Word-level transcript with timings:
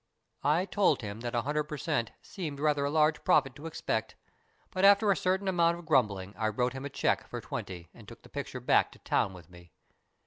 "I 0.61 0.65
told 0.65 1.03
him 1.03 1.19
that 1.19 1.35
a 1.35 1.43
hundred 1.43 1.65
per 1.65 1.77
cent, 1.77 2.09
seemed 2.23 2.59
rather 2.59 2.83
a 2.85 2.89
large 2.89 3.23
profit 3.23 3.53
to 3.53 3.67
expect, 3.67 4.15
but 4.71 4.83
after 4.83 5.11
a 5.11 5.15
certain 5.15 5.47
amount 5.47 5.77
of 5.77 5.85
grumbling 5.85 6.33
I 6.39 6.47
wrote 6.47 6.73
him 6.73 6.85
a 6.85 6.89
cheque 6.89 7.27
for 7.27 7.39
twenty 7.39 7.87
and 7.93 8.07
took 8.07 8.23
the 8.23 8.29
picture 8.29 8.59
back 8.59 8.91
to 8.93 8.97
town 9.05 9.31
with 9.33 9.47
me. 9.51 9.73